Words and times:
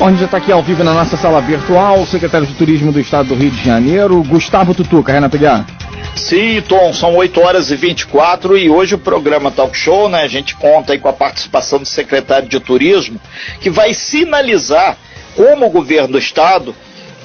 Onde 0.00 0.20
já 0.20 0.26
está 0.26 0.36
aqui 0.36 0.52
ao 0.52 0.62
vivo 0.62 0.84
na 0.84 0.94
nossa 0.94 1.16
sala 1.16 1.40
virtual, 1.40 2.00
o 2.00 2.06
secretário 2.06 2.46
de 2.46 2.54
Turismo 2.54 2.92
do 2.92 3.00
Estado 3.00 3.30
do 3.30 3.34
Rio 3.34 3.50
de 3.50 3.64
Janeiro, 3.64 4.22
Gustavo 4.22 4.72
Tutuca. 4.72 5.12
Renato 5.12 5.36
Guiar. 5.36 5.66
Sim, 6.14 6.62
Tom, 6.68 6.92
são 6.92 7.16
8 7.16 7.40
horas 7.40 7.72
e 7.72 7.76
24 7.76 8.56
e 8.56 8.70
hoje 8.70 8.94
o 8.94 8.98
programa 8.98 9.50
Talk 9.50 9.76
Show, 9.76 10.08
né? 10.08 10.22
A 10.22 10.28
gente 10.28 10.54
conta 10.54 10.92
aí 10.92 11.00
com 11.00 11.08
a 11.08 11.12
participação 11.12 11.80
do 11.80 11.84
secretário 11.84 12.48
de 12.48 12.60
Turismo, 12.60 13.20
que 13.60 13.70
vai 13.70 13.92
sinalizar 13.92 14.96
como 15.34 15.66
o 15.66 15.70
governo 15.70 16.12
do 16.12 16.18
Estado 16.18 16.76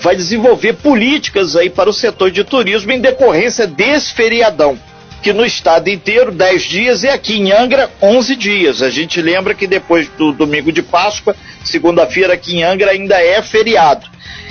vai 0.01 0.15
desenvolver 0.15 0.73
políticas 0.73 1.55
aí 1.55 1.69
para 1.69 1.91
o 1.91 1.93
setor 1.93 2.31
de 2.31 2.43
turismo 2.43 2.91
em 2.91 2.99
decorrência 2.99 3.67
desse 3.67 4.13
feriadão 4.13 4.79
que 5.23 5.31
no 5.31 5.45
estado 5.45 5.89
inteiro 5.89 6.33
10 6.33 6.63
dias 6.63 7.03
e 7.03 7.07
aqui 7.07 7.37
em 7.37 7.53
Angra 7.53 7.89
11 8.01 8.35
dias. 8.35 8.81
A 8.81 8.89
gente 8.89 9.21
lembra 9.21 9.55
que 9.55 9.65
depois 9.65 10.09
do 10.09 10.33
domingo 10.33 10.69
de 10.69 10.83
Páscoa, 10.83 11.33
segunda-feira 11.63 12.33
aqui 12.33 12.57
em 12.57 12.63
Angra 12.63 12.91
ainda 12.91 13.15
é 13.15 13.41
feriado. 13.41 14.05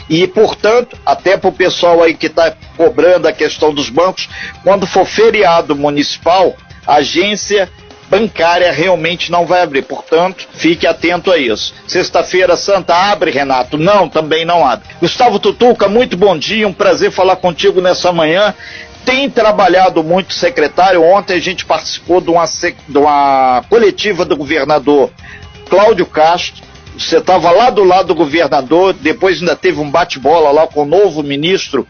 E, 0.08 0.26
portanto, 0.26 0.96
até 1.04 1.36
para 1.36 1.50
o 1.50 1.52
pessoal 1.52 2.02
aí 2.02 2.14
que 2.14 2.26
está 2.26 2.56
cobrando 2.74 3.28
a 3.28 3.32
questão 3.32 3.72
dos 3.72 3.90
bancos, 3.90 4.30
quando 4.64 4.86
for 4.86 5.06
feriado 5.06 5.76
municipal, 5.76 6.56
a 6.86 6.96
agência 6.96 7.70
bancária 8.08 8.72
realmente 8.72 9.30
não 9.30 9.46
vai 9.46 9.62
abrir. 9.62 9.82
Portanto, 9.82 10.48
fique 10.54 10.86
atento 10.86 11.30
a 11.30 11.36
isso. 11.36 11.74
Sexta-feira 11.86 12.56
Santa 12.56 12.94
abre, 12.94 13.30
Renato? 13.30 13.76
Não, 13.76 14.08
também 14.08 14.44
não 14.44 14.66
abre. 14.66 14.88
Gustavo 15.00 15.38
Tutuca, 15.38 15.88
muito 15.88 16.16
bom 16.16 16.36
dia, 16.36 16.66
um 16.66 16.72
prazer 16.72 17.10
falar 17.10 17.36
contigo 17.36 17.80
nessa 17.80 18.10
manhã 18.10 18.54
tem 19.04 19.28
trabalhado 19.28 20.02
muito 20.02 20.34
secretário. 20.34 21.02
Ontem 21.02 21.34
a 21.34 21.40
gente 21.40 21.64
participou 21.64 22.20
de 22.20 22.30
uma, 22.30 22.44
de 22.46 22.98
uma 22.98 23.64
coletiva 23.68 24.24
do 24.24 24.36
governador 24.36 25.10
Cláudio 25.68 26.06
Castro. 26.06 26.62
Você 26.96 27.18
estava 27.18 27.50
lá 27.50 27.70
do 27.70 27.84
lado 27.84 28.08
do 28.08 28.14
governador, 28.14 28.92
depois 28.92 29.40
ainda 29.40 29.56
teve 29.56 29.80
um 29.80 29.90
bate-bola 29.90 30.50
lá 30.50 30.66
com 30.66 30.82
o 30.82 30.86
novo 30.86 31.22
ministro 31.22 31.86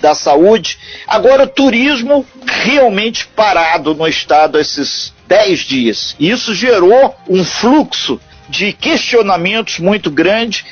da 0.00 0.14
Saúde. 0.14 0.78
Agora, 1.06 1.46
turismo 1.46 2.26
realmente 2.46 3.26
parado 3.28 3.94
no 3.94 4.06
estado 4.06 4.58
esses 4.58 5.14
10 5.26 5.60
dias. 5.60 6.16
Isso 6.20 6.54
gerou 6.54 7.14
um 7.28 7.42
fluxo 7.44 8.20
de 8.48 8.72
questionamentos 8.72 9.78
muito 9.78 10.10
grande 10.10 10.66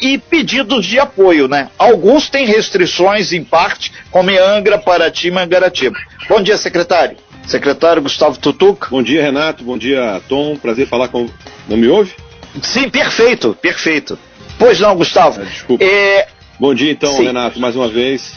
e 0.00 0.18
pedidos 0.18 0.86
de 0.86 0.98
apoio, 0.98 1.48
né? 1.48 1.68
Alguns 1.78 2.28
têm 2.28 2.46
restrições 2.46 3.32
em 3.32 3.42
parte, 3.42 3.92
como 4.10 4.30
em 4.30 4.38
Angra, 4.38 4.78
Paraty 4.78 5.28
e 5.28 5.30
Mangaratiba. 5.30 5.98
Bom 6.28 6.40
dia, 6.40 6.56
secretário. 6.56 7.16
Secretário 7.46 8.02
Gustavo 8.02 8.38
Tutuc. 8.38 8.90
Bom 8.90 9.02
dia, 9.02 9.22
Renato. 9.22 9.62
Bom 9.62 9.78
dia, 9.78 10.20
Tom. 10.28 10.56
Prazer 10.56 10.86
falar 10.86 11.08
com. 11.08 11.28
Não 11.68 11.76
me 11.76 11.88
ouve? 11.88 12.12
Sim, 12.62 12.88
perfeito, 12.88 13.56
perfeito. 13.60 14.18
Pois 14.58 14.80
não, 14.80 14.96
Gustavo. 14.96 15.40
Ah, 15.40 15.44
desculpa. 15.44 15.84
É... 15.84 16.28
Bom 16.58 16.74
dia, 16.74 16.90
então, 16.90 17.12
Sim. 17.12 17.24
Renato, 17.24 17.60
mais 17.60 17.76
uma 17.76 17.88
vez. 17.88 18.34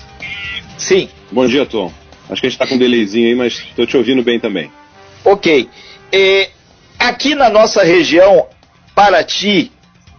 Sim. 0.77 1.09
Bom 1.31 1.47
dia, 1.47 1.65
Tom. 1.65 1.91
Acho 2.29 2.41
que 2.41 2.47
a 2.47 2.49
gente 2.49 2.61
está 2.61 2.67
com 2.67 2.75
um 2.75 2.77
delayzinho 2.77 3.27
aí, 3.27 3.35
mas 3.35 3.53
estou 3.53 3.85
te 3.85 3.97
ouvindo 3.97 4.21
bem 4.21 4.39
também. 4.39 4.71
Ok. 5.23 5.69
É... 6.11 6.49
Aqui 6.99 7.33
na 7.33 7.49
nossa 7.49 7.83
região, 7.83 8.47
Paraty, 8.93 9.71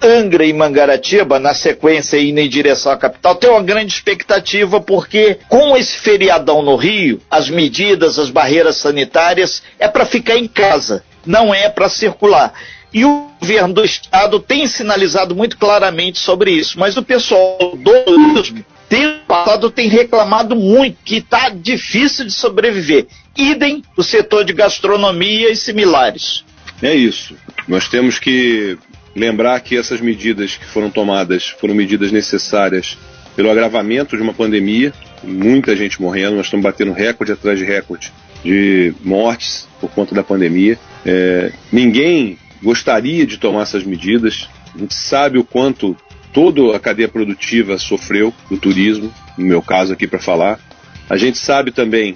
Angra 0.03 0.45
e 0.45 0.53
Mangaratiba, 0.53 1.39
na 1.39 1.55
sequência 1.55 2.19
indo 2.19 2.41
em 2.41 2.49
direção 2.49 2.93
à 2.93 2.97
capital, 2.97 3.35
tem 3.35 3.51
uma 3.51 3.63
grande 3.63 3.93
expectativa 3.93 4.81
porque 4.81 5.39
com 5.49 5.77
esse 5.77 5.99
feriadão 5.99 6.63
no 6.63 6.77
Rio, 6.77 7.21
as 7.31 7.51
medidas, 7.51 8.19
as 8.19 8.31
barreiras 8.31 8.77
sanitárias 8.77 9.63
é 9.79 9.87
para 9.89 10.07
ficar 10.07 10.37
em 10.37 10.49
casa, 10.49 11.05
não 11.27 11.55
é 11.55 11.69
para 11.69 11.89
circular. 11.89 12.55
E 12.93 13.05
o 13.05 13.31
governo 13.39 13.75
do 13.75 13.85
estado 13.85 14.41
tem 14.41 14.67
sinalizado 14.67 15.37
muito 15.37 15.57
claramente 15.57 16.19
sobre 16.19 16.51
isso, 16.51 16.79
mas 16.79 16.97
o 16.97 17.03
pessoal 17.03 17.77
do 17.77 17.93
turismo 18.03 18.65
tem 18.89 19.21
passado 19.21 19.71
tem 19.71 19.89
reclamado 19.89 20.57
muito 20.57 20.99
que 21.05 21.19
está 21.19 21.49
difícil 21.51 22.27
de 22.27 22.33
sobreviver. 22.33 23.07
Idem 23.37 23.85
o 23.97 24.03
setor 24.03 24.45
de 24.45 24.53
gastronomia 24.53 25.49
e 25.51 25.55
similares. 25.55 26.45
É 26.83 26.93
isso. 26.93 27.37
Nós 27.69 27.87
temos 27.89 28.19
que 28.19 28.77
lembrar 29.15 29.61
que 29.61 29.77
essas 29.77 30.01
medidas 30.01 30.57
que 30.57 30.67
foram 30.67 30.91
tomadas 30.91 31.49
foram 31.49 31.75
medidas 31.75 32.13
necessárias 32.13 32.97
pelo 33.37 33.51
agravamento 33.51 34.17
de 34.17 34.23
uma 34.23 34.35
pandemia, 34.35 34.93
muita 35.23 35.77
gente 35.77 36.01
morrendo, 36.01 36.37
nós 36.37 36.47
estamos 36.47 36.65
batendo 36.65 36.93
recorde 36.93 37.33
atrás 37.33 37.59
de 37.59 37.65
recorde 37.65 38.13
de 38.45 38.95
mortes 39.03 39.69
por 39.81 39.91
conta 39.91 40.15
da 40.15 40.23
pandemia. 40.23 40.79
É, 41.05 41.53
ninguém 41.73 42.39
gostaria 42.63 43.27
de 43.27 43.39
tomar 43.39 43.63
essas 43.63 43.85
medidas, 43.85 44.49
a 44.75 44.79
gente 44.79 44.95
sabe 44.95 45.39
o 45.39 45.45
quanto 45.45 45.97
toda 46.33 46.77
a 46.77 46.81
cadeia 46.81 47.09
produtiva 47.09 47.79
sofreu 47.79 48.33
do 48.49 48.57
turismo, 48.57 49.13
no 49.37 49.45
meu 49.45 49.63
caso 49.63 49.93
aqui 49.93 50.07
para 50.07 50.19
falar. 50.19 50.61
A 51.09 51.17
gente 51.17 51.39
sabe 51.39 51.73
também 51.73 52.15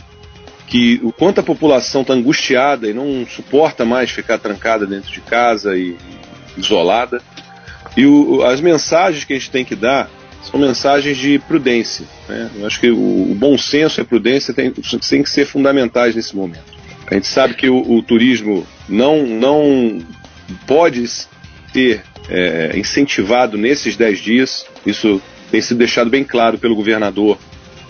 que 0.67 1.01
o 1.03 1.13
quanto 1.13 1.41
a 1.41 1.43
população 1.43 2.03
está 2.03 2.15
angustiada 2.15 2.89
e 2.89 2.95
não 2.95 3.27
suporta 3.27 3.85
mais 3.85 4.11
ficar 4.11 4.39
trancada 4.39 4.87
dentro 4.87 5.11
de 5.11 5.21
casa 5.21 5.77
e, 5.77 5.97
isolada. 6.57 7.21
E 7.97 8.07
o, 8.07 8.43
as 8.43 8.61
mensagens 8.61 9.25
que 9.25 9.33
a 9.33 9.39
gente 9.39 9.51
tem 9.51 9.65
que 9.65 9.77
dar 9.77 10.11
são 10.43 10.61
mensagens 10.61 11.17
de 11.17 11.39
prudência. 11.39 12.07
Né? 12.29 12.51
Eu 12.57 12.67
acho 12.67 12.79
que 12.81 12.91
o, 12.91 13.31
o, 13.31 13.35
bom 13.35 13.57
senso 13.57 14.01
e 14.01 14.03
a 14.03 14.05
prudência 14.05 14.53
tem, 14.53 14.71
tem 14.71 15.23
que 15.23 15.31
ser 15.31 15.47
fundamentais 15.47 16.15
nesse 16.15 16.37
momento. 16.37 16.75
A 17.07 17.15
gente 17.15 17.27
sabe 17.27 17.55
que 17.55 17.69
o, 17.69 17.79
o 17.79 18.03
turismo 18.03 18.67
não, 18.89 19.27
não 19.27 20.03
pode 20.67 21.05
ter 21.73 22.03
é, 22.29 22.73
incentivado 22.77 23.57
nesses 23.57 23.97
10 23.97 24.19
dias, 24.19 24.67
isso 24.87 25.21
tem 25.51 25.61
sido 25.61 25.79
deixado 25.79 26.11
bem 26.11 26.25
claro 26.25 26.59
pelo 26.59 26.75
governador, 26.75 27.39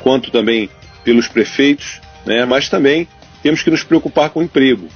quanto 0.00 0.30
também 0.30 0.68
pelos 1.04 1.28
prefeitos, 1.28 2.00
né? 2.26 2.44
mas 2.44 2.68
também 2.68 3.08
temos 3.42 3.62
que 3.62 3.70
nos 3.70 3.84
preocupar 3.84 4.30
com 4.30 4.40
o 4.40 4.42
emprego, 4.42 4.88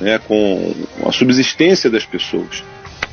né? 0.00 0.18
com 0.18 0.74
a 1.06 1.12
subsistência 1.12 1.88
das 1.88 2.04
pessoas. 2.04 2.62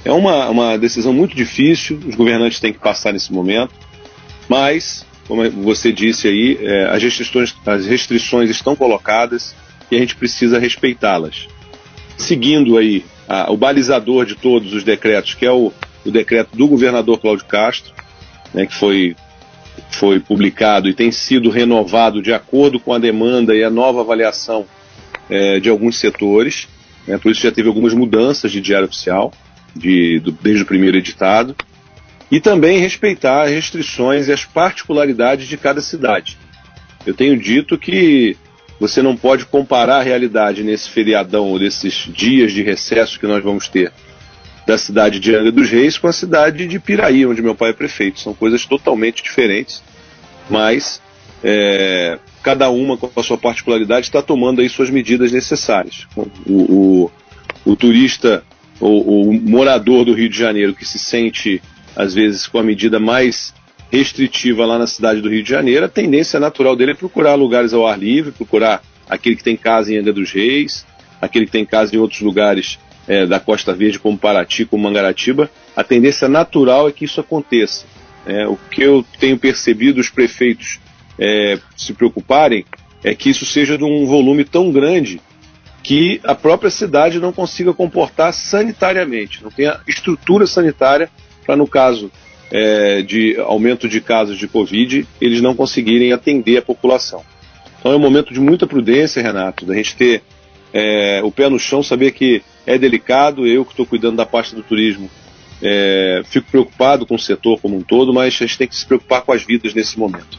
É 0.04 0.12
uma, 0.12 0.50
uma 0.50 0.78
decisão 0.78 1.14
muito 1.14 1.36
difícil, 1.36 2.00
os 2.08 2.16
governantes 2.16 2.60
têm 2.60 2.72
que 2.72 2.80
passar 2.80 3.12
nesse 3.12 3.34
momento, 3.34 3.74
mas, 4.48 5.06
como 5.28 5.50
você 5.50 5.92
disse 5.92 6.28
aí, 6.28 6.58
é, 6.62 6.86
as, 6.86 7.04
restrições, 7.04 7.56
as 7.66 7.86
restrições 7.86 8.50
estão 8.50 8.76
colocadas 8.76 9.54
e 9.92 9.96
a 9.96 10.00
gente 10.00 10.16
precisa 10.16 10.58
respeitá-las. 10.58 11.48
Seguindo 12.18 12.78
aí 12.78 13.04
a, 13.28 13.52
o 13.52 13.58
balizador 13.58 14.26
de 14.26 14.36
todos 14.36 14.74
os 14.74 14.84
decretos, 14.84 15.34
que 15.34 15.46
é 15.46 15.52
o, 15.52 15.72
o 16.06 16.12
decreto 16.12 16.56
do 16.56 16.68
governador 16.68 17.20
Cláudio 17.20 17.46
Castro, 17.46 17.94
né, 18.54 18.66
que 18.66 18.76
foi, 18.76 19.16
foi 19.92 20.20
publicado 20.20 20.90
e 20.90 20.94
tem 20.94 21.12
sido 21.12 21.50
renovado 21.50 22.22
de 22.22 22.32
acordo 22.32 22.80
com 22.80 22.94
a 22.94 23.00
demanda 23.00 23.54
e 23.54 23.64
a 23.64 23.70
nova 23.70 24.00
avaliação 24.02 24.66
é, 25.30 25.60
de 25.60 25.70
alguns 25.70 26.00
setores. 26.00 26.70
Né, 27.06 27.18
por 27.18 27.32
isso 27.32 27.42
já 27.42 27.52
teve 27.52 27.68
algumas 27.68 27.94
mudanças 27.94 28.50
de 28.52 28.62
diário 28.62 28.88
oficial 28.88 29.34
de, 29.76 30.20
do, 30.20 30.32
desde 30.32 30.64
o 30.64 30.66
primeiro 30.66 30.98
editado, 30.98 31.56
e 32.32 32.40
também 32.40 32.80
respeitar 32.80 33.44
as 33.44 33.52
restrições 33.52 34.28
e 34.28 34.32
as 34.32 34.46
particularidades 34.46 35.48
de 35.48 35.58
cada 35.58 35.82
cidade. 35.82 36.38
Eu 37.06 37.14
tenho 37.14 37.38
dito 37.38 37.78
que 37.78 38.38
você 38.80 39.02
não 39.02 39.16
pode 39.16 39.46
comparar 39.46 39.98
a 39.98 40.04
realidade 40.04 40.64
nesse 40.64 40.90
feriadão 40.90 41.48
ou 41.48 41.60
desses 41.60 42.08
dias 42.14 42.52
de 42.52 42.62
recesso 42.62 43.20
que 43.20 43.28
nós 43.28 43.44
vamos 43.44 43.68
ter 43.68 43.92
da 44.66 44.78
cidade 44.78 45.20
de 45.20 45.36
Angra 45.36 45.52
dos 45.52 45.70
Reis 45.70 45.98
com 45.98 46.08
a 46.08 46.14
cidade 46.14 46.68
de 46.68 46.80
Piraí, 46.80 47.26
onde 47.26 47.42
meu 47.42 47.56
pai 47.56 47.72
é 47.72 47.74
prefeito. 47.74 48.20
São 48.20 48.36
coisas 48.36 48.66
totalmente 48.66 49.24
diferentes, 49.24 49.82
mas 50.48 51.02
é, 51.44 52.20
cada 52.44 52.70
uma 52.70 52.96
com 52.96 53.20
a 53.20 53.24
sua 53.24 53.38
particularidade 53.38 54.06
está 54.06 54.22
tomando 54.22 54.62
aí 54.62 54.70
suas 54.70 54.90
medidas 54.90 55.32
necessárias. 55.32 56.08
O, 56.16 56.30
o, 56.46 57.12
o 57.66 57.76
turista 57.76 58.44
o, 58.80 59.30
o 59.30 59.34
morador 59.34 60.06
do 60.06 60.14
Rio 60.14 60.30
de 60.30 60.38
Janeiro 60.38 60.74
que 60.74 60.86
se 60.86 60.98
sente, 60.98 61.62
às 61.96 62.14
vezes, 62.14 62.48
com 62.48 62.60
a 62.60 62.64
medida 62.64 63.00
mais 63.00 63.54
restritiva 63.92 64.66
lá 64.66 64.78
na 64.78 64.88
cidade 64.88 65.22
do 65.22 65.30
Rio 65.30 65.44
de 65.44 65.50
Janeiro, 65.50 65.86
a 65.86 65.90
tendência 65.90 66.40
natural 66.40 66.76
dele 66.76 66.92
é 66.92 66.96
procurar 66.96 67.36
lugares 67.36 67.74
ao 67.74 67.88
ar 67.88 67.98
livre, 67.98 68.32
procurar 68.32 68.84
aquele 69.10 69.36
que 69.36 69.44
tem 69.44 69.58
casa 69.58 69.92
em 69.92 69.98
Angra 69.98 70.14
dos 70.14 70.32
Reis, 70.32 70.86
aquele 71.22 71.46
que 71.46 71.52
tem 71.52 71.66
casa 71.66 71.96
em 71.96 72.00
outros 72.00 72.22
lugares 72.22 72.80
é, 73.08 73.26
da 73.26 73.40
Costa 73.40 73.74
Verde, 73.74 74.00
como 74.00 74.18
Paraty, 74.18 74.66
como 74.66 74.84
Mangaratiba. 74.84 75.50
A 75.76 75.84
tendência 75.84 76.28
natural 76.30 76.88
é 76.88 76.92
que 76.92 77.06
isso 77.06 77.20
aconteça. 77.20 77.86
É, 78.26 78.48
o 78.48 78.56
que 78.56 78.84
eu 78.84 79.04
tenho 79.20 79.38
percebido 79.38 80.00
os 80.00 80.10
prefeitos 80.10 80.80
é, 81.18 81.58
se 81.76 81.94
preocuparem 81.94 82.64
é 83.04 83.16
que 83.16 83.30
isso 83.30 83.46
seja 83.46 83.78
de 83.78 83.84
um 83.84 84.06
volume 84.06 84.44
tão 84.44 84.72
grande 84.72 85.20
que 85.90 86.22
a 86.24 86.36
própria 86.36 86.70
cidade 86.70 87.20
não 87.20 87.34
consiga 87.34 87.74
comportar 87.74 88.32
sanitariamente, 88.32 89.42
não 89.44 89.50
tenha 89.50 89.80
estrutura 89.88 90.46
sanitária 90.46 91.10
para, 91.44 91.56
no 91.56 91.66
caso 91.66 92.12
é, 92.52 93.02
de 93.02 93.36
aumento 93.40 93.90
de 93.90 94.00
casos 94.00 94.38
de 94.38 94.48
Covid, 94.48 95.08
eles 95.20 95.42
não 95.42 95.56
conseguirem 95.56 96.14
atender 96.14 96.58
a 96.58 96.62
população. 96.62 97.24
Então 97.80 97.92
é 97.92 97.96
um 97.96 98.00
momento 98.00 98.32
de 98.32 98.40
muita 98.40 98.68
prudência, 98.68 99.20
Renato, 99.20 99.66
da 99.66 99.74
gente 99.74 99.96
ter 99.96 100.22
é, 100.72 101.22
o 101.24 101.32
pé 101.32 101.50
no 101.50 101.58
chão, 101.58 101.82
saber 101.82 102.12
que 102.12 102.44
é 102.68 102.78
delicado, 102.78 103.48
eu 103.48 103.66
que 103.66 103.72
estou 103.72 103.84
cuidando 103.84 104.18
da 104.18 104.28
parte 104.28 104.54
do 104.54 104.62
turismo, 104.62 105.10
É, 105.60 106.22
fico 106.24 106.52
preocupado 106.52 107.04
com 107.04 107.16
o 107.16 107.20
setor 107.20 107.60
como 107.60 107.76
um 107.76 107.82
todo, 107.82 108.14
mas 108.14 108.36
a 108.36 108.46
gente 108.46 108.60
tem 108.60 108.68
que 108.68 108.76
se 108.76 108.86
preocupar 108.86 109.24
com 109.24 109.34
as 109.34 109.44
vidas 109.44 109.74
nesse 109.74 109.98
momento. 109.98 110.38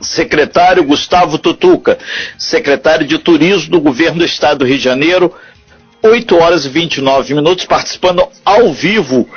Secretário 0.00 0.84
Gustavo 0.84 1.38
Tutuca, 1.38 1.98
secretário 2.38 3.06
de 3.06 3.18
Turismo 3.18 3.70
do 3.70 3.80
Governo 3.80 4.18
do 4.18 4.24
Estado 4.24 4.60
do 4.60 4.64
Rio 4.64 4.78
de 4.78 4.84
Janeiro, 4.84 5.34
8 6.02 6.36
horas 6.36 6.64
e 6.64 6.68
29 6.68 7.34
minutos, 7.34 7.66
participando 7.66 8.26
ao 8.44 8.72
vivo 8.72 9.28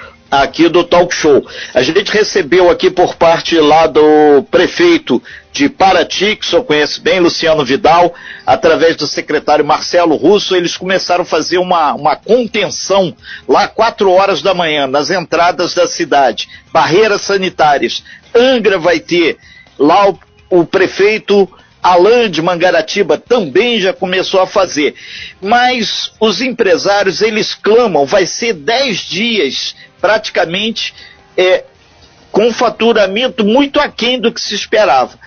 aqui 0.42 0.68
do 0.68 0.84
Talk 0.84 1.14
Show. 1.14 1.46
A 1.74 1.84
gente 1.84 2.12
recebeu 2.12 2.70
aqui 2.70 2.90
por 2.90 3.16
parte 3.16 3.56
lá 3.60 3.86
do 3.86 4.44
prefeito 4.50 5.22
de 5.52 5.70
Paraty, 5.70 6.36
que 6.36 6.46
senhor 6.46 6.64
conhece 6.64 7.00
bem, 7.00 7.20
Luciano 7.20 7.64
Vidal, 7.64 8.14
através 8.46 8.96
do 8.96 9.06
secretário 9.06 9.64
Marcelo 9.64 10.16
Russo, 10.16 10.56
eles 10.56 10.76
começaram 10.76 11.22
a 11.22 11.26
fazer 11.26 11.60
uma, 11.60 11.94
uma 11.94 12.16
contenção 12.16 13.16
lá 13.48 13.68
4 13.68 14.10
horas 14.10 14.42
da 14.42 14.54
manhã, 14.54 14.88
nas 14.88 15.12
entradas 15.12 15.76
da 15.76 15.86
cidade. 15.86 16.50
Barreiras 16.72 17.22
sanitárias. 17.22 18.04
Angra 18.36 18.80
vai 18.80 19.00
ter, 19.00 19.38
lá 19.78 20.10
o, 20.10 20.18
o 20.54 20.64
prefeito 20.64 21.50
Alain 21.82 22.30
de 22.30 22.40
Mangaratiba 22.40 23.18
também 23.18 23.82
já 23.82 23.92
começou 23.92 24.40
a 24.40 24.46
fazer. 24.46 24.94
Mas 25.42 26.14
os 26.20 26.42
empresários, 26.42 27.24
eles 27.24 27.56
clamam, 27.56 28.06
vai 28.06 28.28
ser 28.28 28.54
10 28.54 29.00
dias 29.00 29.76
praticamente 30.00 30.94
é, 31.36 31.64
com 32.32 32.54
faturamento 32.54 33.44
muito 33.44 33.80
aquém 33.80 34.22
do 34.22 34.32
que 34.32 34.40
se 34.40 34.54
esperava. 34.54 35.18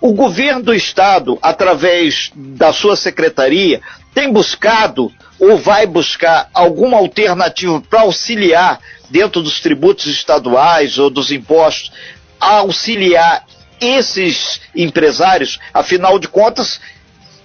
O 0.00 0.12
governo 0.12 0.62
do 0.62 0.72
estado, 0.72 1.36
através 1.42 2.30
da 2.36 2.72
sua 2.72 2.94
secretaria, 2.94 3.80
tem 4.14 4.32
buscado 4.32 5.12
ou 5.40 5.58
vai 5.58 5.84
buscar 5.84 6.48
alguma 6.54 6.96
alternativa 6.96 7.80
para 7.90 8.02
auxiliar 8.02 8.78
dentro 9.10 9.42
dos 9.42 9.58
tributos 9.58 10.06
estaduais 10.06 10.96
ou 10.96 11.10
dos 11.10 11.32
impostos, 11.32 11.90
auxiliar 12.38 13.44
esses 13.80 14.60
empresários, 14.74 15.58
afinal 15.72 16.18
de 16.18 16.28
contas, 16.28 16.80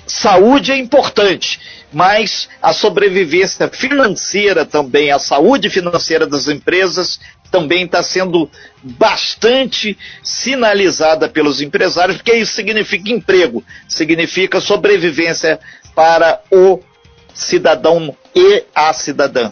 saúde 0.05 0.71
é 0.71 0.77
importante, 0.77 1.59
mas 1.91 2.49
a 2.61 2.73
sobrevivência 2.73 3.67
financeira 3.69 4.65
também, 4.65 5.11
a 5.11 5.19
saúde 5.19 5.69
financeira 5.69 6.25
das 6.25 6.47
empresas 6.47 7.19
também 7.51 7.83
está 7.85 8.01
sendo 8.01 8.49
bastante 8.81 9.97
sinalizada 10.23 11.27
pelos 11.27 11.61
empresários, 11.61 12.17
porque 12.17 12.33
isso 12.33 12.53
significa 12.53 13.11
emprego, 13.11 13.63
significa 13.87 14.61
sobrevivência 14.61 15.59
para 15.93 16.41
o 16.49 16.79
cidadão 17.33 18.15
e 18.33 18.63
a 18.73 18.93
cidadã. 18.93 19.51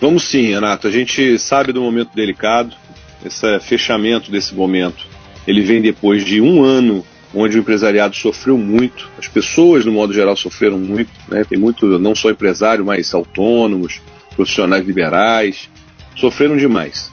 Vamos 0.00 0.24
sim, 0.24 0.52
Renato. 0.52 0.86
A 0.86 0.90
gente 0.90 1.38
sabe 1.38 1.72
do 1.72 1.80
momento 1.80 2.14
delicado, 2.14 2.74
esse 3.24 3.60
fechamento 3.60 4.30
desse 4.30 4.54
momento. 4.54 5.06
Ele 5.46 5.60
vem 5.62 5.80
depois 5.80 6.24
de 6.24 6.40
um 6.40 6.62
ano 6.62 7.04
onde 7.34 7.56
o 7.56 7.60
empresariado 7.60 8.14
sofreu 8.14 8.58
muito, 8.58 9.08
as 9.18 9.26
pessoas, 9.26 9.84
no 9.84 9.92
modo 9.92 10.12
geral, 10.12 10.36
sofreram 10.36 10.78
muito. 10.78 11.10
Né? 11.28 11.44
Tem 11.44 11.58
muito, 11.58 11.98
não 11.98 12.14
só 12.14 12.30
empresário, 12.30 12.84
mas 12.84 13.14
autônomos, 13.14 14.00
profissionais 14.36 14.86
liberais, 14.86 15.68
sofreram 16.14 16.56
demais. 16.56 17.10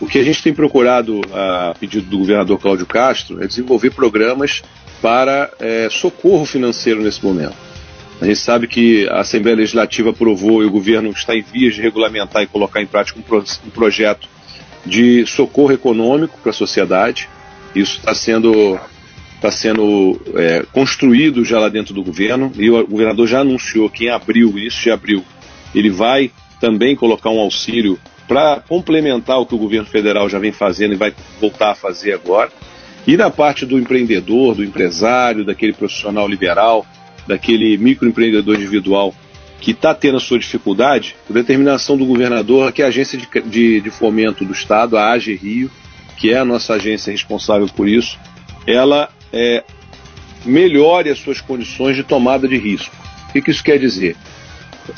O 0.00 0.06
que 0.06 0.18
a 0.18 0.24
gente 0.24 0.42
tem 0.42 0.52
procurado, 0.52 1.20
a 1.32 1.74
pedido 1.78 2.06
do 2.06 2.18
governador 2.18 2.58
Cláudio 2.58 2.86
Castro, 2.86 3.42
é 3.42 3.46
desenvolver 3.46 3.90
programas 3.90 4.62
para 5.00 5.50
é, 5.58 5.88
socorro 5.90 6.44
financeiro 6.44 7.00
nesse 7.00 7.24
momento. 7.24 7.56
A 8.20 8.26
gente 8.26 8.38
sabe 8.38 8.68
que 8.68 9.08
a 9.08 9.20
Assembleia 9.20 9.56
Legislativa 9.56 10.10
aprovou 10.10 10.62
e 10.62 10.66
o 10.66 10.70
governo 10.70 11.10
está 11.10 11.34
em 11.34 11.42
vias 11.42 11.74
de 11.74 11.82
regulamentar 11.82 12.42
e 12.42 12.46
colocar 12.46 12.80
em 12.80 12.86
prática 12.86 13.18
um, 13.18 13.22
pro, 13.22 13.44
um 13.66 13.70
projeto 13.70 14.28
de 14.84 15.26
socorro 15.26 15.72
econômico 15.72 16.38
para 16.42 16.50
a 16.50 16.54
sociedade. 16.54 17.28
Isso 17.74 17.98
está 17.98 18.14
sendo, 18.14 18.78
tá 19.40 19.50
sendo 19.50 20.20
é, 20.34 20.64
construído 20.72 21.44
já 21.44 21.58
lá 21.58 21.68
dentro 21.68 21.94
do 21.94 22.02
governo 22.02 22.52
e 22.56 22.70
o 22.70 22.86
governador 22.86 23.26
já 23.26 23.40
anunciou 23.40 23.88
que 23.88 24.06
em 24.06 24.10
abril, 24.10 24.50
início 24.50 24.82
de 24.82 24.90
abril, 24.90 25.24
ele 25.74 25.90
vai 25.90 26.30
também 26.60 26.94
colocar 26.94 27.30
um 27.30 27.40
auxílio 27.40 27.98
para 28.28 28.60
complementar 28.60 29.38
o 29.40 29.46
que 29.46 29.54
o 29.54 29.58
governo 29.58 29.86
federal 29.86 30.28
já 30.28 30.38
vem 30.38 30.52
fazendo 30.52 30.94
e 30.94 30.96
vai 30.96 31.12
voltar 31.40 31.72
a 31.72 31.74
fazer 31.74 32.12
agora. 32.12 32.50
E 33.06 33.16
na 33.16 33.30
parte 33.30 33.66
do 33.66 33.78
empreendedor, 33.78 34.54
do 34.54 34.64
empresário, 34.64 35.44
daquele 35.44 35.72
profissional 35.72 36.28
liberal, 36.28 36.86
daquele 37.26 37.76
microempreendedor 37.76 38.56
individual 38.56 39.14
que 39.62 39.70
está 39.70 39.94
tendo 39.94 40.16
a 40.16 40.20
sua 40.20 40.40
dificuldade, 40.40 41.14
a 41.30 41.32
determinação 41.32 41.96
do 41.96 42.04
governador, 42.04 42.72
que 42.72 42.82
é 42.82 42.84
a 42.84 42.88
agência 42.88 43.16
de, 43.16 43.28
de, 43.42 43.80
de 43.80 43.90
fomento 43.90 44.44
do 44.44 44.52
Estado, 44.52 44.98
a 44.98 45.12
AGE 45.12 45.36
Rio, 45.36 45.70
que 46.18 46.32
é 46.32 46.38
a 46.38 46.44
nossa 46.44 46.74
agência 46.74 47.12
responsável 47.12 47.68
por 47.68 47.88
isso, 47.88 48.18
ela 48.66 49.08
é, 49.32 49.62
melhore 50.44 51.10
as 51.10 51.20
suas 51.20 51.40
condições 51.40 51.94
de 51.94 52.02
tomada 52.02 52.48
de 52.48 52.58
risco. 52.58 52.94
O 53.28 53.32
que, 53.32 53.40
que 53.40 53.52
isso 53.52 53.62
quer 53.62 53.78
dizer? 53.78 54.16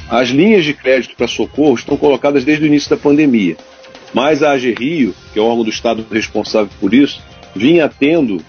As 0.09 0.31
linhas 0.31 0.65
de 0.65 0.73
crédito 0.73 1.15
para 1.15 1.29
socorro 1.29 1.75
estão 1.75 1.99
colocadas 1.99 2.43
desde 2.43 2.65
o 2.65 2.67
início 2.67 2.89
da 2.89 2.97
pandemia, 2.97 3.59
mas 4.15 4.43
a 4.43 4.53
AG 4.53 4.75
Rio, 4.79 5.15
que 5.35 5.39
é 5.39 5.43
o 5.43 5.45
órgão 5.45 5.65
do 5.65 5.71
Estado 5.71 6.07
responsável 6.11 6.71
por 6.81 6.95
isso, 6.95 7.23
vinha 7.55 7.87
tendo 7.87 8.43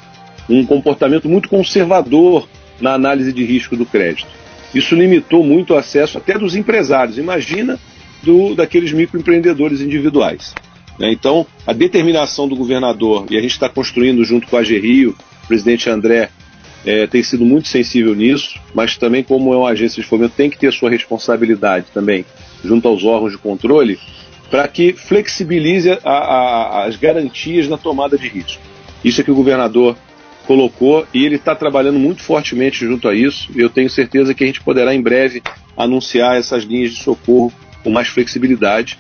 um 0.50 0.66
comportamento 0.66 1.28
muito 1.28 1.50
conservador 1.50 2.48
na 2.80 2.94
análise 2.94 3.34
de 3.34 3.44
risco 3.44 3.76
do 3.76 3.86
crédito. 3.86 4.45
Isso 4.76 4.94
limitou 4.94 5.44
muito 5.44 5.74
o 5.74 5.78
acesso 5.78 6.18
até 6.18 6.38
dos 6.38 6.56
empresários. 6.56 7.18
Imagina 7.18 7.80
do, 8.22 8.54
daqueles 8.54 8.92
microempreendedores 8.92 9.80
individuais. 9.80 10.54
Né? 11.00 11.12
Então, 11.12 11.48
a 11.66 11.72
determinação 11.72 12.48
do 12.48 12.56
governador, 12.56 13.26
e 13.30 13.38
a 13.38 13.42
gente 13.42 13.52
está 13.52 13.70
construindo 13.70 14.24
junto 14.26 14.48
com 14.48 14.58
a 14.58 14.62
Rio, 14.62 15.16
o 15.44 15.48
presidente 15.48 15.90
André 15.90 16.30
é, 16.86 17.08
tem 17.08 17.24
sido 17.24 17.46
muito 17.46 17.68
sensível 17.68 18.14
nisso, 18.14 18.60
mas 18.74 18.98
também, 18.98 19.24
como 19.24 19.54
é 19.54 19.58
uma 19.58 19.70
agência 19.70 20.04
de 20.04 20.08
fomento, 20.08 20.36
tem 20.36 20.50
que 20.50 20.58
ter 20.58 20.72
sua 20.74 20.90
responsabilidade 20.90 21.88
também 21.94 22.26
junto 22.64 22.88
aos 22.88 23.04
órgãos 23.04 23.32
de 23.32 23.38
controle 23.38 23.98
para 24.50 24.68
que 24.68 24.94
flexibilize 24.94 25.90
a, 25.90 26.00
a, 26.04 26.86
as 26.86 26.96
garantias 26.96 27.68
na 27.68 27.78
tomada 27.78 28.18
de 28.18 28.28
risco. 28.28 28.62
Isso 29.04 29.22
é 29.22 29.24
que 29.24 29.32
o 29.32 29.36
governador 29.36 29.96
colocou 30.46 31.06
e 31.14 31.26
ele 31.26 31.36
está 31.36 31.56
trabalhando 31.56 32.00
muito 32.00 32.22
fortemente 32.22 32.86
junto 32.86 33.08
a 33.08 33.16
isso. 33.16 33.50
Eu 33.56 33.70
tenho 33.70 33.90
certeza 33.90 34.34
que 34.34 34.44
a 34.44 34.48
gente 34.48 34.62
poderá 34.62 34.94
em 34.94 35.02
breve 35.02 35.42
anunciar 35.76 36.38
essas 36.38 36.64
linhas 36.64 36.92
de 36.92 37.04
socorro 37.04 37.52
com 37.84 37.92
mais 37.92 38.08
flexibilidade, 38.08 38.98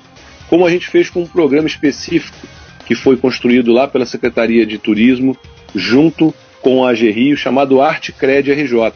como 0.49 0.65
a 0.65 0.69
gente 0.69 0.87
fez 0.87 1.09
com 1.09 1.23
um 1.23 1.27
programa 1.27 1.67
específico 1.67 2.37
que 2.85 2.93
foi 2.93 3.17
construído 3.17 3.71
lá 3.71 3.87
pela 3.87 4.05
Secretaria 4.05 4.65
de 4.65 4.77
Turismo, 4.77 5.35
junto 5.73 6.33
com 6.61 6.85
a 6.85 6.93
Rio, 6.93 7.35
chamado 7.35 7.81
Arte 7.81 8.11
Cred 8.11 8.51
RJ. 8.51 8.93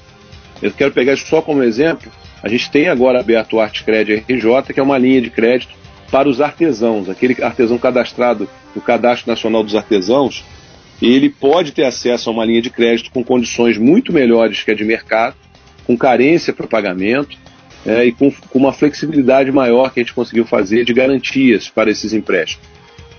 Eu 0.62 0.72
quero 0.72 0.91
pegar 0.91 1.13
isso 1.13 1.27
só 1.27 1.41
como 1.41 1.63
exemplo. 1.63 2.12
A 2.44 2.48
gente 2.48 2.70
tem 2.70 2.88
agora 2.88 3.20
aberto 3.20 3.56
o 3.56 3.60
Arte 3.60 3.84
Cred 3.84 4.25
RJ, 4.27 4.74
que 4.74 4.79
é 4.79 4.84
uma 4.84 4.98
linha 4.98 5.22
de 5.22 5.29
crédito 5.29 5.74
para 6.12 6.27
os 6.27 6.41
artesãos, 6.41 7.10
aquele 7.10 7.41
artesão 7.44 7.77
cadastrado 7.77 8.50
no 8.75 8.82
Cadastro 8.82 9.29
Nacional 9.29 9.63
dos 9.63 9.75
Artesãos, 9.75 10.44
ele 11.08 11.29
pode 11.29 11.72
ter 11.72 11.86
acesso 11.86 12.29
a 12.29 12.34
uma 12.34 12.46
linha 12.46 12.62
de 12.62 12.70
crédito 12.70 13.12
com 13.12 13.24
condições 13.24 13.77
muito 13.77 14.12
melhores 14.12 14.63
que 14.63 14.72
a 14.72 14.75
de 14.75 14.84
mercado, 14.84 15.36
com 15.86 15.98
carência 15.98 16.53
para 16.53 16.68
pagamento 16.68 17.38
é, 17.86 18.06
e 18.06 18.12
com, 18.12 18.32
com, 18.32 18.60
uma 18.60 18.74
flexibilidade 18.74 19.51
maior 19.51 19.94
que 19.94 20.00
a 20.00 20.03
gente 20.03 20.13
conseguiu 20.13 20.46
fazer 20.46 20.84
de 20.84 20.94
garantias 20.94 21.70
para 21.70 21.89
esses 21.89 22.13
empréstimos. 22.13 22.68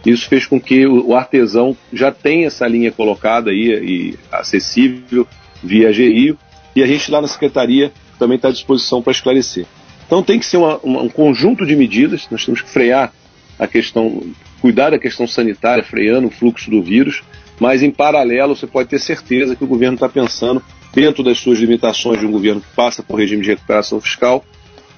Isso 0.04 0.28
fez 0.28 0.46
com 0.46 0.60
que 0.60 0.86
o, 0.86 1.08
o 1.08 1.16
artesão 1.16 1.76
já 1.92 2.12
tenha 2.12 2.46
essa 2.46 2.66
linha 2.66 2.92
colocada 2.92 3.50
aí 3.50 3.70
e 3.70 4.18
acessível 4.30 5.26
via 5.62 5.90
GRIO 5.92 6.38
e 6.74 6.82
a 6.82 6.86
gente 6.86 7.10
lá 7.10 7.20
na 7.20 7.28
secretaria 7.28 7.92
também 8.18 8.36
está 8.36 8.48
à 8.48 8.52
disposição 8.52 9.02
para 9.02 9.12
esclarecer. 9.12 9.66
Então 10.06 10.22
tem 10.22 10.38
que 10.38 10.46
ser 10.46 10.56
uma, 10.56 10.78
uma, 10.78 11.02
um 11.02 11.08
conjunto 11.08 11.64
de 11.64 11.74
medidas, 11.74 12.28
nós 12.30 12.44
temos 12.44 12.60
que 12.62 12.68
frear 12.68 13.12
a 13.58 13.66
questão, 13.66 14.22
cuidar 14.60 14.90
da 14.90 14.98
questão 14.98 15.26
sanitária, 15.26 15.84
freando 15.84 16.28
o 16.28 16.30
fluxo 16.30 16.70
do 16.70 16.82
vírus, 16.82 17.22
mas 17.60 17.82
em 17.82 17.90
paralelo 17.90 18.56
você 18.56 18.66
pode 18.66 18.88
ter 18.88 18.98
certeza 18.98 19.54
que 19.54 19.62
o 19.62 19.66
governo 19.66 19.94
está 19.94 20.08
pensando, 20.08 20.62
dentro 20.92 21.22
das 21.22 21.38
suas 21.38 21.58
limitações 21.58 22.18
de 22.18 22.26
um 22.26 22.32
governo 22.32 22.60
que 22.60 22.74
passa 22.74 23.02
por 23.02 23.20
regime 23.20 23.42
de 23.42 23.50
recuperação 23.50 24.00
fiscal, 24.00 24.44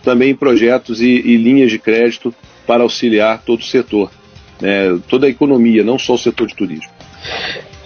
também 0.02 0.31
em 0.31 0.35
projetos 0.35 1.02
e, 1.02 1.07
e 1.07 1.37
linhas 1.37 1.71
de 1.71 1.78
crédito 1.78 2.33
para 2.66 2.85
auxiliar 2.85 3.42
todo 3.45 3.61
o 3.61 3.64
setor, 3.64 4.11
né, 4.61 4.99
toda 5.09 5.26
a 5.26 5.31
economia, 5.31 5.83
não 5.83 5.99
só 5.99 6.14
o 6.14 6.19
setor 6.19 6.47
de 6.47 6.54
turismo. 6.54 6.90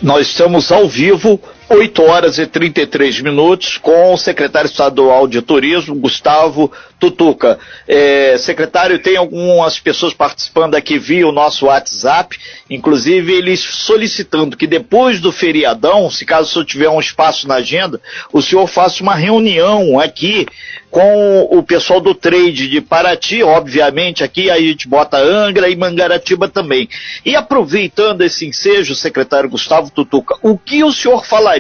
Nós 0.01 0.29
estamos 0.29 0.71
ao 0.71 0.87
vivo 0.87 1.41
8 1.69 2.03
horas 2.03 2.39
e 2.39 2.47
33 2.47 3.21
minutos, 3.23 3.77
com 3.77 4.15
o 4.15 4.17
secretário 4.17 4.69
estadual 4.69 5.27
de 5.27 5.43
turismo, 5.43 5.97
Gustavo 5.97 6.71
Tutuca. 6.99 7.59
É, 7.89 8.39
secretário, 8.39 9.01
tem 9.01 9.17
algumas 9.17 9.81
pessoas 9.81 10.15
participando 10.15 10.77
aqui 10.77 10.97
via 10.97 11.27
o 11.27 11.33
nosso 11.33 11.67
WhatsApp, 11.67 12.39
inclusive 12.71 13.33
eles 13.33 13.59
solicitando 13.61 14.57
que 14.57 14.67
depois 14.67 15.21
do 15.21 15.33
feriadão, 15.33 16.09
se 16.09 16.25
caso 16.25 16.49
o 16.49 16.53
senhor 16.53 16.65
tiver 16.65 16.89
um 16.89 17.01
espaço 17.01 17.49
na 17.49 17.57
agenda, 17.57 18.01
o 18.33 18.41
senhor 18.41 18.69
faça 18.69 19.03
uma 19.03 19.17
reunião 19.17 19.99
aqui 19.99 20.47
com 20.89 21.49
o 21.51 21.63
pessoal 21.63 22.01
do 22.01 22.15
trade 22.15 22.69
de 22.69 22.81
Paraty, 22.81 23.43
obviamente, 23.43 24.25
aqui 24.25 24.51
a 24.51 24.59
gente 24.59 24.89
bota 24.89 25.19
Angra 25.19 25.69
e 25.69 25.77
Mangaratiba 25.77 26.49
também. 26.49 26.89
E 27.25 27.37
aproveitando 27.37 28.23
esse 28.23 28.47
ensejo, 28.47 28.95
secretário 28.95 29.51
Gustavo 29.51 29.91
Tutuca, 29.91 30.37
o 30.43 30.57
que 30.57 30.83
o 30.83 30.93
senhor 30.93 31.27
falaria 31.27 31.56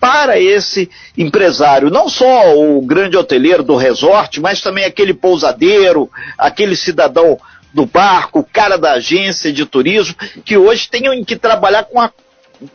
para 0.00 0.38
esse 0.38 0.90
empresário, 1.16 1.88
não 1.88 2.10
só 2.10 2.58
o 2.58 2.82
grande 2.82 3.16
hoteleiro 3.16 3.62
do 3.62 3.74
resort, 3.74 4.38
mas 4.38 4.60
também 4.60 4.84
aquele 4.84 5.14
pousadeiro, 5.14 6.10
aquele 6.36 6.76
cidadão 6.76 7.38
do 7.72 7.86
barco, 7.86 8.40
o 8.40 8.44
cara 8.44 8.76
da 8.76 8.92
agência 8.92 9.50
de 9.52 9.64
turismo, 9.64 10.14
que 10.44 10.56
hoje 10.56 10.88
tem 10.90 11.24
que 11.24 11.36
trabalhar 11.36 11.84
com 11.84 12.00
a 12.00 12.10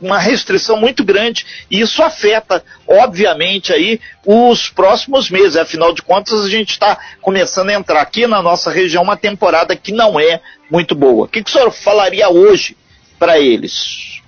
uma 0.02 0.20
restrição 0.20 0.78
muito 0.78 1.04
grande 1.04 1.46
e 1.70 1.80
isso 1.80 2.04
afeta, 2.04 2.64
obviamente, 2.88 3.72
aí 3.72 4.00
os 4.26 4.70
próximos 4.70 5.30
meses. 5.30 5.56
Afinal 5.56 5.94
de 5.94 6.02
contas, 6.02 6.46
a 6.46 6.50
gente 6.50 6.72
está 6.72 6.98
começando 7.22 7.70
a 7.70 7.74
entrar 7.74 8.02
aqui 8.02 8.28
na 8.28 8.42
nossa 8.42 8.72
região 8.72 9.04
uma 9.04 9.18
temporada 9.18 9.76
que 9.76 9.92
não 9.92 10.20
é 10.20 10.42
muito 10.70 10.94
boa. 10.96 11.26
O 11.26 11.28
que, 11.28 11.44
que 11.44 11.50
o 11.50 11.54
senhor 11.54 11.72
falaria 11.72 12.30
hoje 12.30 12.76
para 13.18 13.40
eles? 13.40 14.19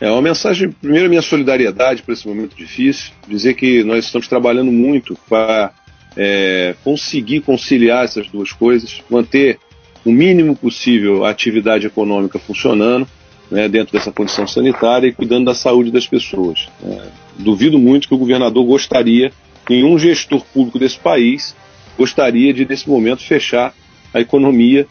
É 0.00 0.10
uma 0.10 0.22
mensagem, 0.22 0.70
primeiro, 0.70 1.08
minha 1.08 1.22
solidariedade 1.22 2.02
para 2.02 2.14
esse 2.14 2.26
momento 2.26 2.56
difícil, 2.56 3.12
dizer 3.28 3.54
que 3.54 3.84
nós 3.84 4.06
estamos 4.06 4.26
trabalhando 4.26 4.72
muito 4.72 5.16
para 5.28 5.72
é, 6.16 6.74
conseguir 6.82 7.40
conciliar 7.40 8.04
essas 8.04 8.26
duas 8.28 8.50
coisas, 8.52 9.02
manter 9.10 9.58
o 10.04 10.10
mínimo 10.10 10.56
possível 10.56 11.24
a 11.24 11.30
atividade 11.30 11.86
econômica 11.86 12.38
funcionando 12.38 13.06
né, 13.50 13.68
dentro 13.68 13.92
dessa 13.92 14.10
condição 14.10 14.46
sanitária 14.46 15.08
e 15.08 15.12
cuidando 15.12 15.46
da 15.46 15.54
saúde 15.54 15.90
das 15.90 16.06
pessoas. 16.06 16.68
É, 16.82 17.08
duvido 17.38 17.78
muito 17.78 18.08
que 18.08 18.14
o 18.14 18.18
governador 18.18 18.64
gostaria, 18.64 19.32
nenhum 19.68 19.98
gestor 19.98 20.42
público 20.54 20.78
desse 20.78 20.98
país 20.98 21.54
gostaria 21.98 22.54
de, 22.54 22.66
nesse 22.66 22.88
momento, 22.88 23.22
fechar 23.22 23.74
a 24.14 24.20
economia. 24.20 24.86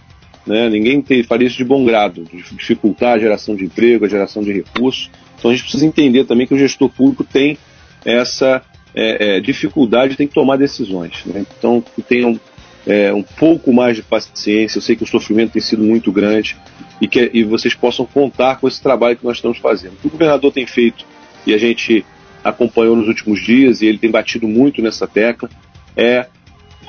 Né, 0.48 0.69
ninguém 0.69 1.03
faria 1.27 1.48
isso 1.48 1.58
de 1.58 1.63
bom 1.63 1.86
grado, 1.86 2.24
dificultar 2.53 3.13
a 3.13 3.19
geração 3.19 3.55
de 3.55 3.65
emprego, 3.65 4.05
a 4.05 4.10
geração 4.10 4.41
de 4.41 4.51
recursos. 4.51 5.12
Então 5.38 5.51
a 5.51 5.53
gente 5.53 5.63
precisa 5.63 5.86
entender 5.86 6.25
também 6.25 6.48
que 6.48 6.53
o 6.53 6.58
gestor 6.58 6.89
público 6.89 7.24
tem 7.24 7.58
essa 8.03 8.62
é, 8.96 9.38
é, 9.38 9.39
dificuldade, 9.39 10.15
tem 10.15 10.27
que 10.27 10.34
tomar 10.34 10.58
decisões. 10.58 11.24
Né? 11.25 11.46
Então, 11.58 11.81
que 11.81 12.01
tenham 12.01 12.39
é, 12.88 13.13
um 13.13 13.24
pouco 13.24 13.72
mais 13.72 13.96
de 13.96 14.01
paciência. 14.01 14.77
Eu 14.77 14.81
sei 14.81 14.96
que 14.96 15.03
o 15.03 15.08
sofrimento 15.08 15.51
tem 15.51 15.62
sido 15.62 15.84
muito 15.84 16.12
grande 16.12 16.58
e 17.01 17.08
que 17.08 17.29
e 17.34 17.43
vocês 17.43 17.75
possam 17.75 18.05
contar 18.05 18.60
com 18.60 18.67
esse 18.67 18.81
trabalho 18.81 19.15
que 19.15 19.25
nós 19.25 19.38
estamos 19.38 19.58
fazendo. 19.58 19.93
O 19.93 19.98
que 19.98 20.08
o 20.08 20.12
governador 20.12 20.51
tem 20.51 20.65
feito 20.65 21.05
e 21.46 21.53
a 21.53 21.58
gente 21.58 22.05
acompanhou 22.43 22.96
nos 22.96 23.08
últimos 23.08 23.43
dias 23.43 23.81
e 23.81 23.86
ele 23.86 23.98
tem 23.98 24.10
batido 24.10 24.48
muito 24.48 24.81
nessa 24.81 25.08
tecla 25.08 25.50
é 25.96 26.27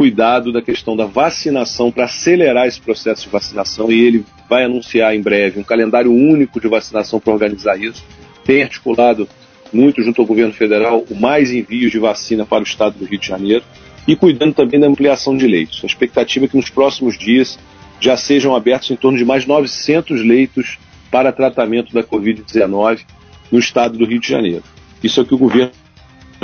cuidado 0.00 0.50
da 0.50 0.62
questão 0.62 0.97
da 0.97 1.04
vacinação 1.04 1.92
para 1.92 2.07
acelerar 2.07 2.66
esse 2.66 2.80
processo 2.80 3.25
de 3.25 3.28
vacinação 3.28 3.92
e 3.92 4.00
ele 4.00 4.25
vai 4.49 4.64
anunciar 4.64 5.14
em 5.14 5.21
breve 5.21 5.61
um 5.61 5.62
calendário 5.62 6.11
único 6.11 6.59
de 6.59 6.66
vacinação 6.69 7.21
para 7.21 7.35
organizar 7.35 7.78
isso. 7.78 8.02
Tem 8.42 8.62
articulado 8.62 9.28
muito 9.71 10.02
junto 10.02 10.23
ao 10.23 10.26
governo 10.26 10.54
federal 10.54 11.04
o 11.11 11.14
mais 11.14 11.52
envios 11.52 11.92
de 11.92 11.99
vacina 11.99 12.47
para 12.47 12.61
o 12.61 12.66
estado 12.66 12.99
do 12.99 13.04
Rio 13.04 13.19
de 13.19 13.26
Janeiro 13.26 13.62
e 14.09 14.16
cuidando 14.16 14.54
também 14.54 14.80
da 14.80 14.87
ampliação 14.87 15.37
de 15.37 15.47
leitos. 15.47 15.83
A 15.85 15.87
expectativa 15.87 16.47
é 16.47 16.49
que 16.49 16.57
nos 16.57 16.71
próximos 16.71 17.19
dias 17.19 17.59
já 18.00 18.16
sejam 18.16 18.57
abertos 18.57 18.90
em 18.90 18.97
torno 18.97 19.19
de 19.19 19.25
mais 19.26 19.45
900 19.45 20.25
leitos 20.25 20.78
para 21.11 21.30
tratamento 21.30 21.92
da 21.92 22.02
Covid-19 22.02 23.00
no 23.52 23.59
estado 23.59 23.99
do 23.99 24.07
Rio 24.07 24.19
de 24.19 24.28
Janeiro. 24.28 24.64
Isso 25.04 25.21
é 25.21 25.23
o 25.23 25.26
que 25.26 25.35
o 25.35 25.38
governo 25.38 25.73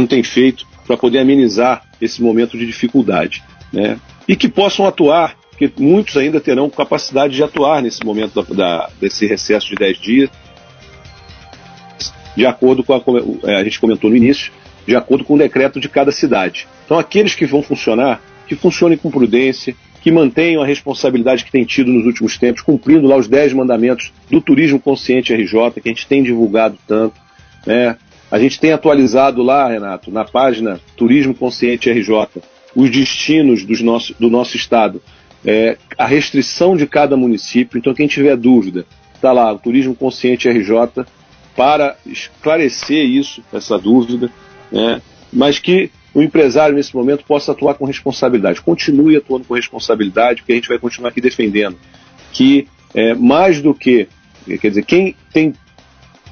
tem 0.06 0.22
feito 0.22 0.66
para 0.86 0.96
poder 0.96 1.18
amenizar 1.18 1.84
esse 2.00 2.22
momento 2.22 2.56
de 2.56 2.66
dificuldade. 2.66 3.42
Né? 3.72 3.98
E 4.28 4.36
que 4.36 4.48
possam 4.48 4.86
atuar, 4.86 5.36
porque 5.50 5.70
muitos 5.78 6.16
ainda 6.16 6.40
terão 6.40 6.70
capacidade 6.70 7.34
de 7.34 7.42
atuar 7.42 7.82
nesse 7.82 8.04
momento 8.04 8.42
da, 8.42 8.54
da, 8.54 8.90
desse 9.00 9.26
recesso 9.26 9.68
de 9.68 9.74
10 9.74 9.98
dias, 9.98 10.30
de 12.36 12.44
acordo 12.44 12.84
com 12.84 12.94
a, 12.94 13.50
é, 13.50 13.56
a 13.56 13.64
gente 13.64 13.80
comentou 13.80 14.10
no 14.10 14.16
início, 14.16 14.52
de 14.86 14.94
acordo 14.94 15.24
com 15.24 15.34
o 15.34 15.38
decreto 15.38 15.80
de 15.80 15.88
cada 15.88 16.12
cidade. 16.12 16.68
Então, 16.84 16.98
aqueles 16.98 17.34
que 17.34 17.46
vão 17.46 17.62
funcionar, 17.62 18.20
que 18.46 18.54
funcionem 18.54 18.96
com 18.96 19.10
prudência, 19.10 19.74
que 20.00 20.12
mantenham 20.12 20.62
a 20.62 20.66
responsabilidade 20.66 21.44
que 21.44 21.50
tem 21.50 21.64
tido 21.64 21.90
nos 21.90 22.06
últimos 22.06 22.38
tempos, 22.38 22.62
cumprindo 22.62 23.08
lá 23.08 23.16
os 23.16 23.26
10 23.26 23.54
mandamentos 23.54 24.12
do 24.30 24.40
Turismo 24.40 24.78
Consciente 24.78 25.34
RJ, 25.34 25.80
que 25.82 25.88
a 25.88 25.92
gente 25.92 26.06
tem 26.06 26.22
divulgado 26.22 26.78
tanto. 26.86 27.16
Né? 27.66 27.96
A 28.30 28.38
gente 28.38 28.58
tem 28.58 28.72
atualizado 28.72 29.42
lá, 29.42 29.68
Renato, 29.68 30.10
na 30.10 30.24
página 30.24 30.80
Turismo 30.96 31.34
Consciente 31.34 31.90
RJ, 31.90 32.42
os 32.74 32.90
destinos 32.90 33.64
dos 33.64 33.80
nosso, 33.80 34.14
do 34.18 34.28
nosso 34.28 34.56
estado, 34.56 35.00
é, 35.44 35.78
a 35.96 36.06
restrição 36.06 36.76
de 36.76 36.86
cada 36.86 37.16
município. 37.16 37.78
Então, 37.78 37.94
quem 37.94 38.08
tiver 38.08 38.36
dúvida, 38.36 38.84
está 39.14 39.32
lá, 39.32 39.52
o 39.52 39.58
Turismo 39.58 39.94
Consciente 39.94 40.48
RJ, 40.48 41.06
para 41.56 41.96
esclarecer 42.04 43.04
isso, 43.04 43.42
essa 43.52 43.78
dúvida, 43.78 44.30
né? 44.70 45.00
mas 45.32 45.58
que 45.58 45.90
o 46.12 46.22
empresário, 46.22 46.74
nesse 46.74 46.94
momento, 46.94 47.24
possa 47.24 47.52
atuar 47.52 47.74
com 47.74 47.84
responsabilidade. 47.84 48.60
Continue 48.60 49.16
atuando 49.16 49.44
com 49.44 49.54
responsabilidade, 49.54 50.40
porque 50.40 50.52
a 50.52 50.56
gente 50.56 50.68
vai 50.68 50.78
continuar 50.78 51.10
aqui 51.10 51.20
defendendo 51.20 51.76
que, 52.32 52.66
é, 52.94 53.14
mais 53.14 53.62
do 53.62 53.74
que, 53.74 54.08
quer 54.60 54.68
dizer, 54.68 54.84
quem 54.84 55.14
tem 55.32 55.54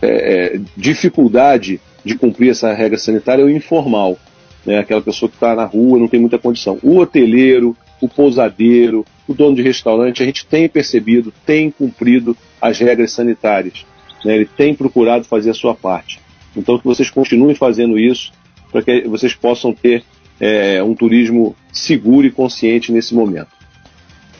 é, 0.04 0.56
é 0.56 0.60
dificuldade 0.76 1.80
de 2.04 2.14
cumprir 2.16 2.50
essa 2.50 2.72
regra 2.72 2.98
sanitária 2.98 3.42
é 3.42 3.44
o 3.44 3.50
informal, 3.50 4.18
né, 4.64 4.78
aquela 4.78 5.00
pessoa 5.00 5.28
que 5.28 5.36
está 5.36 5.54
na 5.54 5.64
rua, 5.64 5.98
não 5.98 6.08
tem 6.08 6.20
muita 6.20 6.38
condição. 6.38 6.78
O 6.82 6.98
hoteleiro, 6.98 7.76
o 8.00 8.08
pousadeiro, 8.08 9.04
o 9.26 9.34
dono 9.34 9.56
de 9.56 9.62
restaurante, 9.62 10.22
a 10.22 10.26
gente 10.26 10.46
tem 10.46 10.68
percebido, 10.68 11.32
tem 11.44 11.70
cumprido 11.70 12.36
as 12.60 12.78
regras 12.78 13.12
sanitárias. 13.12 13.84
Né, 14.24 14.36
ele 14.36 14.46
tem 14.46 14.74
procurado 14.74 15.24
fazer 15.24 15.50
a 15.50 15.54
sua 15.54 15.74
parte. 15.74 16.20
Então 16.56 16.78
que 16.78 16.84
vocês 16.84 17.10
continuem 17.10 17.54
fazendo 17.54 17.98
isso, 17.98 18.32
para 18.70 18.82
que 18.82 19.02
vocês 19.02 19.34
possam 19.34 19.72
ter 19.72 20.02
é, 20.40 20.82
um 20.82 20.94
turismo 20.94 21.54
seguro 21.72 22.26
e 22.26 22.30
consciente 22.30 22.92
nesse 22.92 23.14
momento. 23.14 23.48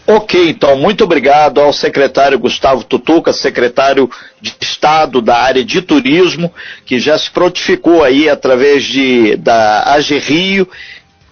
Ok, 0.06 0.50
então, 0.50 0.76
muito 0.76 1.02
obrigado 1.02 1.58
ao 1.62 1.72
secretário 1.72 2.38
Gustavo 2.38 2.84
Tutuca, 2.84 3.32
secretário 3.32 4.10
de 4.38 4.54
Estado 4.60 5.22
da 5.22 5.38
área 5.38 5.64
de 5.64 5.80
turismo, 5.80 6.52
que 6.84 7.00
já 7.00 7.16
se 7.16 7.30
prontificou 7.30 8.04
aí 8.04 8.28
através 8.28 8.84
de, 8.84 9.34
da 9.36 9.94
AG 9.94 10.18
Rio, 10.18 10.68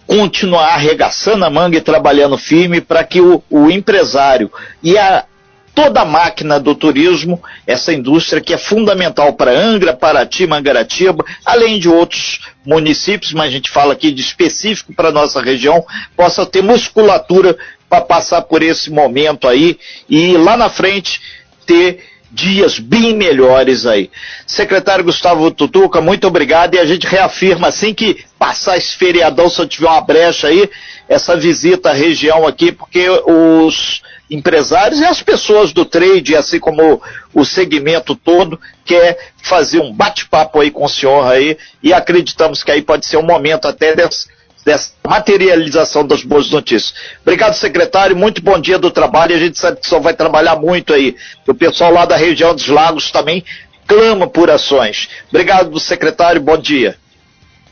continuar 0.07 0.69
arregaçando 0.69 1.45
a 1.45 1.51
manga 1.51 1.77
e 1.77 1.83
trabalhando 1.83 2.39
firme 2.39 2.81
para 2.81 3.05
que 3.05 3.21
o, 3.21 3.43
o 3.51 3.71
empresário 3.71 4.51
e 4.83 4.97
a 4.97 5.27
toda 5.75 6.03
a 6.03 6.05
máquina 6.05 6.61
do 6.61 6.75
turismo, 6.75 7.43
essa 7.67 7.93
indústria 7.93 8.41
que 8.41 8.53
é 8.53 8.59
fundamental 8.59 9.35
para 9.35 9.53
Angra, 9.53 9.95
Paraty, 9.95 10.47
Mangaratiba, 10.47 11.25
além 11.45 11.79
de 11.79 11.89
outros 11.89 12.41
municípios, 12.65 13.33
mas 13.33 13.49
a 13.49 13.51
gente 13.51 13.71
fala 13.71 13.93
aqui 13.93 14.11
de 14.11 14.21
específico 14.21 14.95
para 14.95 15.09
a 15.09 15.13
nossa 15.13 15.41
região, 15.41 15.85
possa 16.17 16.45
ter 16.45 16.63
musculatura 16.63 17.57
para 17.93 18.01
passar 18.01 18.41
por 18.41 18.63
esse 18.63 18.91
momento 18.91 19.47
aí 19.47 19.79
e 20.09 20.35
lá 20.39 20.57
na 20.57 20.71
frente 20.71 21.21
ter 21.67 22.03
dias 22.31 22.79
bem 22.79 23.15
melhores 23.15 23.85
aí. 23.85 24.11
Secretário 24.47 25.05
Gustavo 25.05 25.51
Tutuca, 25.51 26.01
muito 26.01 26.27
obrigado 26.27 26.75
e 26.75 26.79
a 26.79 26.87
gente 26.87 27.07
reafirma 27.07 27.69
assim 27.69 27.93
que 27.93 28.25
passar 28.39 28.79
esse 28.79 28.97
feriadão, 28.97 29.51
se 29.51 29.61
eu 29.61 29.69
tiver 29.69 29.89
uma 29.89 30.01
brecha 30.01 30.49
aí, 30.49 30.71
essa 31.07 31.37
visita 31.37 31.91
à 31.91 31.93
região 31.93 32.47
aqui, 32.47 32.73
porque 32.73 33.11
os 33.11 34.01
empresários 34.31 34.99
e 34.99 35.05
as 35.05 35.23
pessoas 35.23 35.75
do 35.75 35.85
trade, 35.85 36.35
assim 36.35 36.59
como 36.59 36.99
o 37.35 37.45
segmento 37.45 38.17
todo, 38.17 38.59
quer 38.87 39.19
fazer 39.43 39.81
um 39.81 39.93
bate-papo 39.93 40.63
aí 40.63 40.71
com 40.71 40.87
o 40.87 40.89
senhor 40.89 41.31
aí 41.31 41.59
e 41.83 41.93
acreditamos 41.93 42.65
que 42.65 42.71
aí 42.71 42.81
pode 42.81 43.05
ser 43.05 43.19
um 43.19 43.23
momento 43.23 43.69
até 43.69 43.95
dessa, 43.95 44.29
dessa 44.65 44.93
materialização 45.07 46.07
das 46.07 46.23
boas 46.23 46.51
notícias. 46.51 46.95
Obrigado, 47.23 47.55
secretário, 47.55 48.17
muito 48.17 48.43
bom 48.43 48.59
dia 48.59 48.79
do 48.79 48.91
trabalho, 48.91 49.35
a 49.35 49.39
gente 49.39 49.59
sabe 49.59 49.81
que 49.81 49.87
senhor 49.87 50.01
vai 50.01 50.15
trabalhar 50.15 50.57
muito 50.57 50.93
aí. 50.93 51.17
O 51.47 51.55
pessoal 51.55 51.93
lá 51.93 52.05
da 52.05 52.17
região 52.17 52.55
dos 52.55 52.69
lagos 52.69 53.11
também 53.11 53.45
clama 53.87 54.27
por 54.27 54.51
ações. 54.51 55.09
Obrigado, 55.29 55.79
secretário, 55.81 56.41
bom 56.41 56.57
dia. 56.57 56.97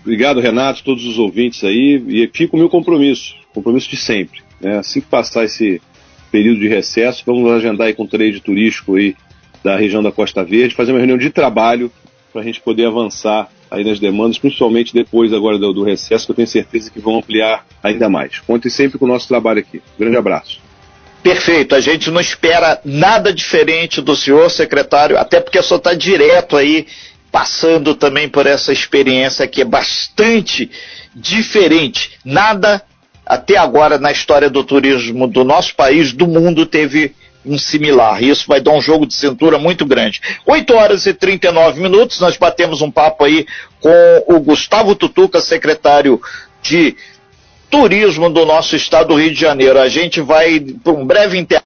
Obrigado, 0.00 0.40
Renato, 0.40 0.82
todos 0.82 1.04
os 1.04 1.18
ouvintes 1.18 1.62
aí, 1.62 2.02
e 2.08 2.30
fica 2.32 2.56
o 2.56 2.58
meu 2.58 2.68
compromisso, 2.68 3.34
compromisso 3.52 3.88
de 3.90 3.96
sempre. 3.96 4.40
Né? 4.60 4.78
Assim 4.78 5.00
que 5.00 5.06
passar 5.06 5.44
esse 5.44 5.80
período 6.30 6.60
de 6.60 6.68
recesso, 6.68 7.22
vamos 7.26 7.50
agendar 7.52 7.88
aí 7.88 7.94
com 7.94 8.04
o 8.04 8.08
trade 8.08 8.40
turístico 8.40 8.96
aí 8.96 9.14
da 9.62 9.76
região 9.76 10.02
da 10.02 10.10
Costa 10.10 10.42
Verde, 10.42 10.74
fazer 10.74 10.92
uma 10.92 10.98
reunião 10.98 11.18
de 11.18 11.30
trabalho 11.30 11.92
para 12.32 12.40
a 12.40 12.44
gente 12.44 12.60
poder 12.60 12.86
avançar 12.86 13.50
aí 13.70 13.84
nas 13.84 14.00
demandas, 14.00 14.38
principalmente 14.38 14.92
depois 14.92 15.32
agora 15.32 15.58
do, 15.58 15.72
do 15.72 15.84
recesso, 15.84 16.26
que 16.26 16.32
eu 16.32 16.36
tenho 16.36 16.48
certeza 16.48 16.90
que 16.90 16.98
vão 16.98 17.18
ampliar 17.18 17.64
ainda 17.82 18.08
mais. 18.08 18.40
Contem 18.40 18.70
sempre 18.70 18.98
com 18.98 19.04
o 19.04 19.08
nosso 19.08 19.28
trabalho 19.28 19.60
aqui. 19.60 19.80
Grande 19.98 20.16
abraço. 20.16 20.60
Perfeito, 21.22 21.74
a 21.74 21.80
gente 21.80 22.10
não 22.10 22.20
espera 22.20 22.80
nada 22.84 23.32
diferente 23.32 24.00
do 24.00 24.16
senhor 24.16 24.50
secretário, 24.50 25.18
até 25.18 25.38
porque 25.38 25.62
senhor 25.62 25.78
está 25.78 25.92
direto 25.92 26.56
aí, 26.56 26.86
passando 27.30 27.94
também 27.94 28.28
por 28.28 28.46
essa 28.46 28.72
experiência 28.72 29.46
que 29.46 29.60
é 29.60 29.64
bastante 29.64 30.70
diferente. 31.14 32.12
Nada 32.24 32.82
até 33.26 33.56
agora 33.56 33.98
na 33.98 34.10
história 34.10 34.48
do 34.48 34.64
turismo 34.64 35.28
do 35.28 35.44
nosso 35.44 35.74
país, 35.76 36.12
do 36.12 36.26
mundo, 36.26 36.64
teve 36.64 37.14
um 37.44 37.58
similar. 37.58 38.22
Isso 38.22 38.46
vai 38.46 38.60
dar 38.60 38.72
um 38.72 38.80
jogo 38.80 39.06
de 39.06 39.14
cintura 39.14 39.58
muito 39.58 39.86
grande. 39.86 40.20
8 40.46 40.74
horas 40.74 41.06
e 41.06 41.14
39 41.14 41.80
minutos, 41.80 42.20
nós 42.20 42.36
batemos 42.36 42.82
um 42.82 42.90
papo 42.90 43.24
aí 43.24 43.46
com 43.80 44.24
o 44.26 44.40
Gustavo 44.40 44.94
Tutuca, 44.94 45.40
secretário 45.40 46.20
de 46.62 46.96
Turismo 47.70 48.28
do 48.28 48.44
nosso 48.44 48.74
estado 48.74 49.08
do 49.08 49.14
Rio 49.14 49.32
de 49.32 49.40
Janeiro. 49.40 49.78
A 49.78 49.88
gente 49.88 50.20
vai 50.20 50.60
para 50.60 50.92
um 50.92 51.06
breve 51.06 51.38
intervalo. 51.38 51.58